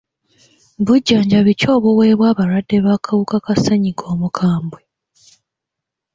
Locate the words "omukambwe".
4.13-4.79